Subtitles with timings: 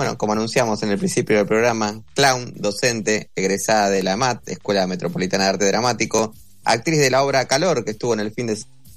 [0.00, 4.86] bueno, como anunciamos en el principio del programa, clown, docente, egresada de la MAT, Escuela
[4.86, 6.32] Metropolitana de Arte Dramático,
[6.64, 8.56] actriz de la obra Calor, que estuvo en el fin de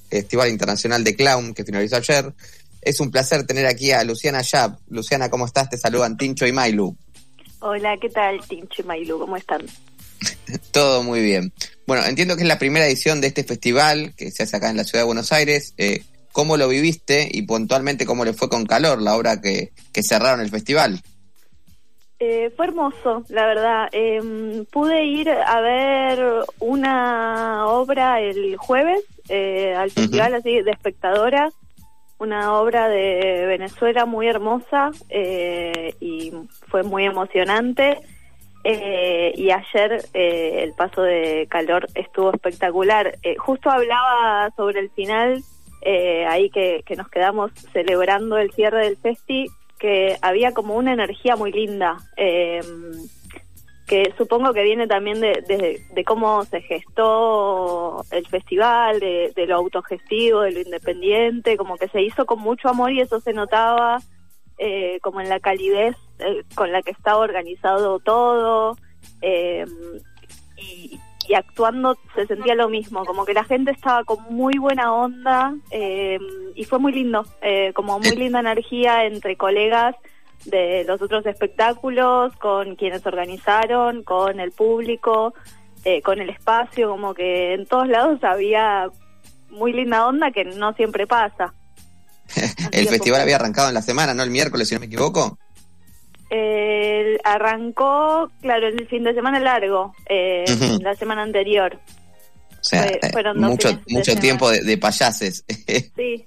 [0.09, 2.33] Festival Internacional de Clown, que finalizó ayer.
[2.81, 4.79] Es un placer tener aquí a Luciana Yap.
[4.87, 5.69] Luciana, ¿cómo estás?
[5.69, 6.95] Te saludan Tincho y Mailu.
[7.59, 9.19] Hola, ¿qué tal, Tincho y Mailu?
[9.19, 9.65] ¿Cómo están?
[10.71, 11.51] Todo muy bien.
[11.85, 14.77] Bueno, entiendo que es la primera edición de este festival que se hace acá en
[14.77, 15.73] la ciudad de Buenos Aires.
[15.77, 16.01] Eh,
[16.33, 20.41] ¿Cómo lo viviste y puntualmente cómo le fue con Calor, la obra que, que cerraron
[20.41, 20.99] el festival?
[22.25, 23.89] Eh, fue hermoso, la verdad.
[23.91, 31.51] Em, pude ir a ver una obra el jueves eh, al festival así de espectadora,
[32.19, 36.31] una obra de Venezuela muy hermosa eh, y
[36.69, 37.99] fue muy emocionante.
[38.63, 43.17] y ayer el paso de calor estuvo espectacular.
[43.37, 45.43] justo hablaba sobre el final,
[45.85, 49.49] ahí que, que nos quedamos celebrando el cierre del festi
[49.83, 52.93] que había como una energía muy linda, em,
[53.85, 60.39] que supongo que viene también de, de, cómo se gestó el festival, de, lo autogestivo,
[60.43, 63.97] de lo independiente, como que se hizo con mucho amor y eso se notaba
[64.57, 68.77] eh, como en la calidez eh, con la que estaba organizado todo.
[70.55, 70.97] Y,
[71.27, 75.55] y actuando se sentía lo mismo, como que la gente estaba con muy buena onda
[75.71, 76.19] eh,
[76.55, 79.95] y fue muy lindo, eh, como muy linda energía entre colegas
[80.45, 85.33] de los otros espectáculos, con quienes organizaron, con el público,
[85.85, 88.89] eh, con el espacio, como que en todos lados había
[89.49, 91.53] muy linda onda que no siempre pasa.
[92.71, 94.23] el festival había arrancado en la semana, ¿no?
[94.23, 95.37] El miércoles, si no me equivoco.
[96.35, 100.43] Eh, arrancó, claro, el fin de semana largo, eh,
[100.81, 101.77] la semana anterior.
[102.59, 105.45] O sea, eh, fueron mucho, mucho tiempo de, payases.
[105.95, 106.25] sí,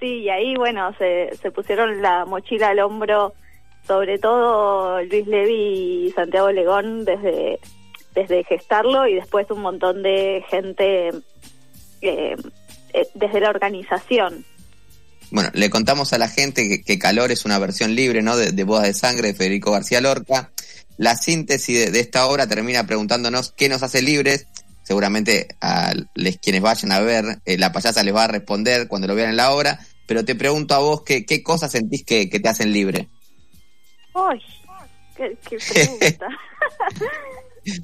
[0.00, 3.34] sí, y ahí, bueno, se, se pusieron la mochila al hombro,
[3.86, 7.60] sobre todo Luis Levi y Santiago Legón, desde,
[8.16, 11.12] desde gestarlo y después un montón de gente
[12.00, 12.36] eh,
[13.14, 14.44] desde la organización.
[15.30, 18.36] Bueno, le contamos a la gente que, Calor es una versión libre, ¿no?
[18.36, 20.50] De, de Bodas de Sangre de Federico García Lorca.
[20.96, 24.46] La síntesis de, esta obra termina preguntándonos qué nos hace libres.
[24.82, 29.08] Seguramente a les, quienes vayan a ver, eh, la payasa les va a responder cuando
[29.08, 29.80] lo vean en la obra.
[30.06, 33.08] Pero te pregunto a vos, ¿qué, qué cosas sentís que, te hacen libre?
[34.14, 34.40] ¡Ay!
[35.16, 36.28] ¡Qué, pregunta!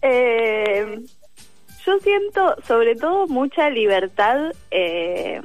[0.00, 0.86] Eh,
[1.84, 5.40] yo siento sobre todo mucha libertad eh,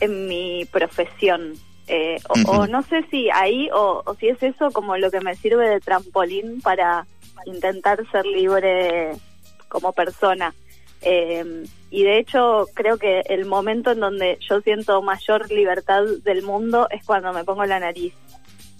[0.00, 1.54] en mi profesión.
[1.86, 5.68] Eh, o, no sé si ahí o, si es eso como lo que me sirve
[5.68, 7.06] de trampolín para
[7.44, 9.12] intentar ser libre
[9.68, 10.54] como persona.
[11.02, 16.42] Em, y de hecho creo que el momento en donde yo siento mayor libertad del
[16.42, 18.14] mundo es cuando me pongo la nariz,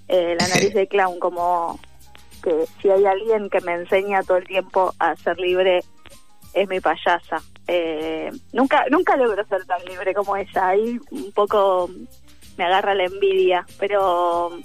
[0.09, 1.79] eh, la nariz de clown, como
[2.43, 5.83] que si hay alguien que me enseña todo el tiempo a ser libre
[6.55, 7.43] es mi payasa.
[7.67, 10.69] Eh, nunca nunca logro ser tan libre como ella.
[10.69, 11.91] Ahí un poco
[12.57, 14.59] me agarra la envidia, pero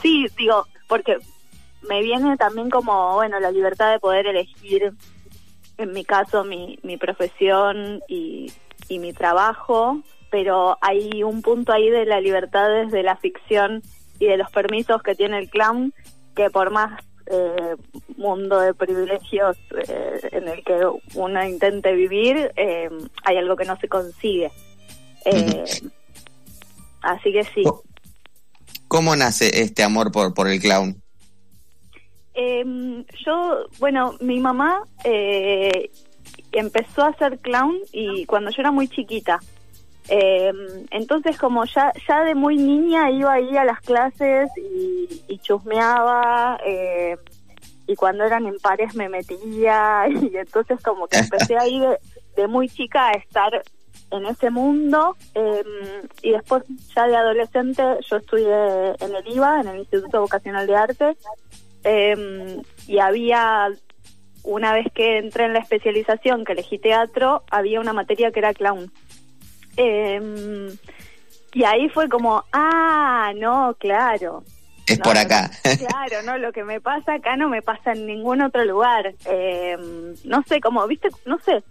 [0.00, 1.18] sí, digo, porque
[1.88, 4.92] me viene también como, bueno, la libertad de poder elegir,
[5.78, 8.52] en mi caso, mi, mi profesión y,
[8.88, 10.00] y mi trabajo,
[10.30, 13.82] pero hay un punto ahí de la libertad desde la ficción
[14.18, 15.92] y de los permisos que tiene el clown,
[16.34, 17.76] que por más eh,
[18.16, 19.56] mundo de privilegios
[19.88, 20.80] eh, en el que
[21.14, 22.88] uno intente vivir, eh,
[23.24, 24.50] hay algo que no se consigue.
[25.24, 25.64] Eh,
[27.02, 27.64] así que sí.
[28.88, 31.00] ¿Cómo nace este amor por, por el clown?
[32.34, 34.86] Em, yo, bueno, mi mamá
[36.52, 39.40] empezó a ser clown y cuando yo era muy chiquita.
[40.08, 40.52] Eh,
[40.90, 47.16] entonces como ya ya de muy niña iba ahí a las clases y, chusmeaba eh,
[47.86, 51.80] y cuando eran en pares me metía y entonces como que empecé ahí
[52.36, 53.62] de, muy chica a estar
[54.10, 55.16] en ese mundo.
[55.34, 55.64] Eh,
[56.22, 56.64] y después
[56.94, 61.16] ya de adolescente yo estudié en el IVA, en el Instituto Vocacional de Arte.
[62.86, 63.70] Y había
[64.44, 68.54] una vez que entré en la especialización que elegí teatro había una materia que era
[68.54, 68.90] clown
[69.76, 70.70] eh,
[71.54, 74.42] y ahí fue como, ah, no, claro.
[74.86, 75.50] Es por acá.
[75.62, 79.14] claro, no, lo que me pasa acá no me pasa en ningún otro lugar.
[79.26, 79.76] Eh,
[80.24, 81.62] no sé, como, viste, no sé,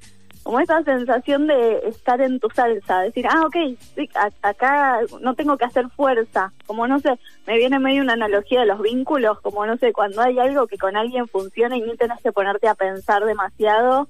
[0.44, 3.56] como esa sensación de estar en tu salsa, decir, ah, ok,
[3.96, 4.10] sí,
[4.42, 8.66] acá no tengo que hacer fuerza, como no sé, me viene medio una analogía de
[8.66, 12.22] los vínculos, como no sé, cuando hay algo que con alguien funciona y no tenés
[12.22, 14.08] que ponerte a pensar demasiado,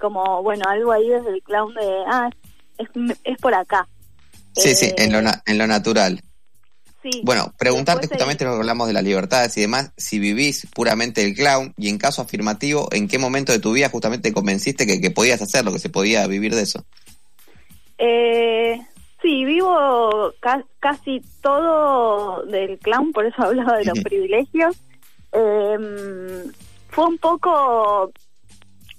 [0.00, 2.30] como, bueno, algo ahí desde el clown de, ah,
[2.78, 2.88] es,
[3.24, 3.86] es por acá.
[4.56, 6.20] Sí, sí, en lo, eh, en lo natural.
[7.02, 7.20] Sí.
[7.22, 11.22] Bueno, preguntarte Después justamente lo que hablamos de las libertades y demás, si vivís puramente
[11.24, 14.84] el clown y en caso afirmativo, ¿en qué momento de tu vida justamente te convenciste
[14.86, 16.84] que, que podías hacerlo, que se podía vivir de eso?
[17.98, 18.80] Eh,
[19.22, 24.76] sí, vivo ca- casi todo del clown, por eso hablaba de los privilegios.
[25.32, 26.44] Eh,
[26.88, 28.10] fue un poco,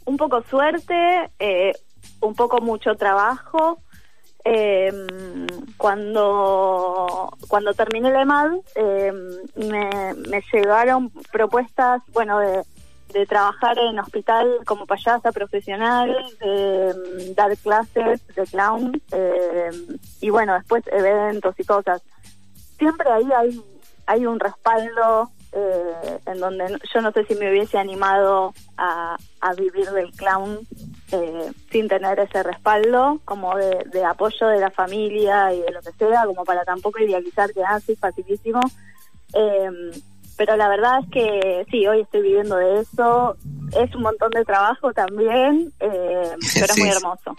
[0.05, 1.73] un poco suerte, eh,
[2.21, 3.79] un poco mucho trabajo.
[4.45, 4.91] Eh,
[5.75, 9.11] cuando cuando terminé la EMAD eh,
[9.57, 12.63] me, me llegaron propuestas bueno de,
[13.13, 19.71] de trabajar en hospital como payasa profesional de mm, dar clases de clown eh,
[20.21, 22.01] y bueno después eventos y cosas
[22.77, 23.61] siempre ahí hay
[24.05, 29.53] hay un respaldo eh, en donde yo no sé si me hubiese animado a, a
[29.53, 30.59] vivir del clown
[31.11, 35.81] eh, sin tener ese respaldo como de, de apoyo de la familia y de lo
[35.81, 38.59] que sea, como para tampoco idealizar que ah, sí, facilísimo.
[39.33, 39.91] Eh,
[40.39, 43.35] pero la verdad es que sí, hoy estoy viviendo de eso.
[43.77, 47.35] Es un montón de trabajo también, eh, pero es muy hermoso.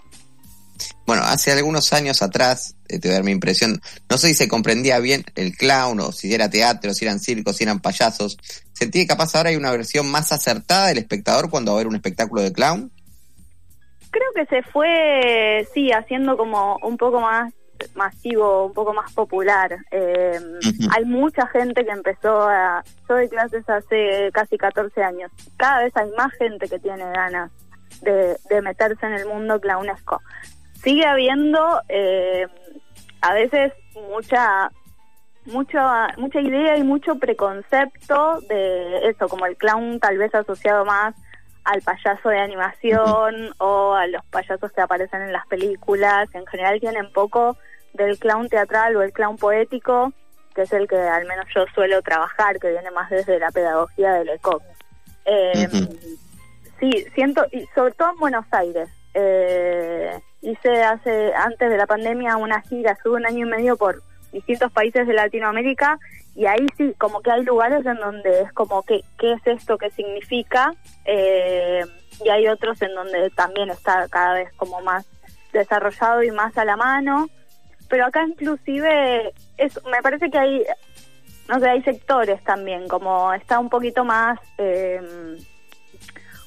[1.05, 4.33] Bueno, hace algunos años atrás, eh, te voy a dar mi impresión, no sé si
[4.33, 8.37] se comprendía bien el clown o si era teatro, si eran circos, si eran payasos.
[8.73, 11.87] ¿Sentí que capaz ahora hay una versión más acertada del espectador cuando va a ver
[11.87, 12.91] un espectáculo de clown?
[14.09, 17.53] Creo que se fue, sí, haciendo como un poco más
[17.95, 19.77] masivo, un poco más popular.
[19.91, 20.39] Eh.
[20.95, 22.83] Hay mucha gente que empezó a...
[23.07, 25.31] Yo doy clases hace casi 14 años.
[25.57, 27.51] Cada vez hay más gente que tiene ganas
[28.01, 30.21] de, de meterse en el mundo clownesco.
[30.83, 32.47] Sigue habiendo eh,
[33.21, 33.73] a veces
[34.09, 34.71] mucha
[35.45, 41.15] mucha mucha idea y mucho preconcepto de eso, como el clown tal vez asociado más
[41.63, 46.79] al payaso de animación o a los payasos que aparecen en las películas, en general
[46.79, 47.57] tienen poco
[47.93, 50.13] del clown teatral o el clown poético,
[50.55, 54.13] que es el que al menos yo suelo trabajar, que viene más desde la pedagogía
[54.13, 54.63] del ECOC.
[55.25, 55.67] Eh.
[56.79, 58.89] Sí, siento, y sobre todo en Buenos Aires.
[59.13, 64.01] Eh, hice hace antes de la pandemia una gira, estuve un año y medio por
[64.31, 65.99] distintos países de Latinoamérica
[66.35, 69.77] y ahí sí, como que hay lugares en donde es como, ¿qué, qué es esto?
[69.77, 70.73] ¿Qué significa?
[71.05, 71.83] Eh,
[72.23, 75.05] y hay otros en donde también está cada vez como más
[75.51, 77.27] desarrollado y más a la mano.
[77.89, 80.63] Pero acá inclusive, es, me parece que hay,
[81.49, 84.39] no sé, hay sectores también, como está un poquito más...
[84.57, 85.37] Eh,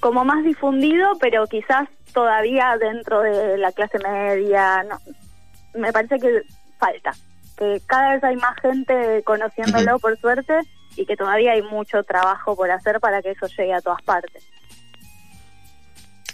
[0.04, 5.00] como más difundido, pero quizás todavía dentro de la clase media, no,
[5.80, 6.42] me parece que
[6.78, 7.12] falta,
[7.56, 10.60] que cada vez hay más gente conociéndolo por suerte
[10.94, 14.42] y que todavía hay mucho trabajo por hacer para que eso llegue a todas partes.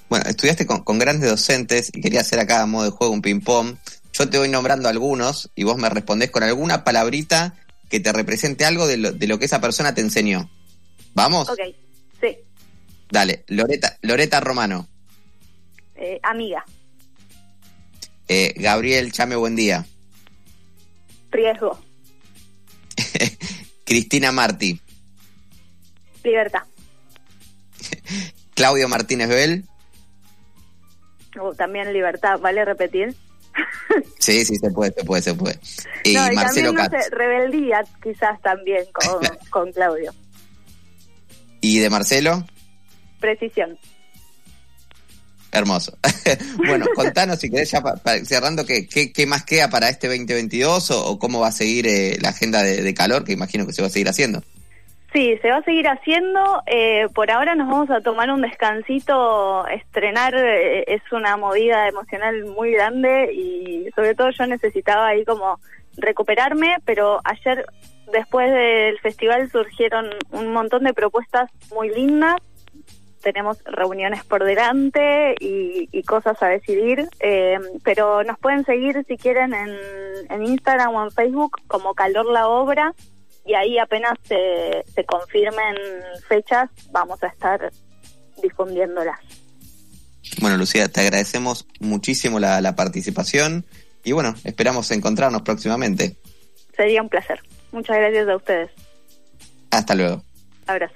[0.09, 3.23] Bueno, estudiaste con, con grandes docentes y quería hacer acá a modo de juego un
[3.23, 3.77] ping-pong.
[4.13, 7.55] Yo te voy nombrando algunos y vos me respondés con alguna palabrita
[7.89, 10.51] que te represente algo de lo, de lo que esa persona te enseñó.
[11.15, 11.49] ¿Vamos?
[11.49, 11.61] Ok,
[12.21, 12.37] sí,
[13.11, 14.89] Dale, Loreta, Loreta Romano,
[15.97, 16.65] eh, amiga,
[18.29, 19.85] eh, Gabriel Chame Buen Día,
[21.31, 21.79] riesgo,
[23.85, 24.81] Cristina Martí,
[26.23, 26.63] libertad,
[28.55, 29.65] Claudio Martínez Bell.
[31.41, 33.15] o también libertad, ¿vale repetir?
[34.21, 35.59] Sí, sí, se puede, se puede, se puede.
[36.05, 37.05] Y no, y Marcelo también, no Katz.
[37.07, 39.21] sé, rebeldía quizás también con,
[39.51, 40.15] con Claudio,
[41.61, 42.47] ¿Y de Marcelo?
[43.21, 43.79] Precisión.
[45.53, 45.97] Hermoso.
[46.57, 50.07] bueno, contanos si querés ya pa- pa- cerrando qué, qué, qué más queda para este
[50.07, 53.67] 2022 o, o cómo va a seguir eh, la agenda de, de calor, que imagino
[53.67, 54.43] que se va a seguir haciendo.
[55.13, 56.63] Sí, se va a seguir haciendo.
[56.67, 59.67] Eh, por ahora nos vamos a tomar un descansito.
[59.67, 65.59] Estrenar eh, es una movida emocional muy grande y sobre todo yo necesitaba ahí como
[65.97, 67.67] recuperarme, pero ayer
[68.13, 72.37] después del festival surgieron un montón de propuestas muy lindas.
[73.23, 79.17] Tenemos reuniones por delante y, y cosas a decidir, eh, pero nos pueden seguir si
[79.17, 79.77] quieren en,
[80.29, 82.95] en Instagram o en Facebook como Calor la Obra
[83.45, 85.77] y ahí apenas se, se confirmen
[86.29, 87.71] fechas vamos a estar
[88.43, 89.19] difundiéndolas.
[90.41, 93.67] Bueno, Lucía, te agradecemos muchísimo la, la participación
[94.05, 96.17] y bueno, esperamos encontrarnos próximamente.
[96.77, 97.41] Sería un placer.
[97.73, 98.71] Muchas gracias a ustedes.
[99.71, 100.23] Hasta luego.
[100.67, 100.95] Abrazo.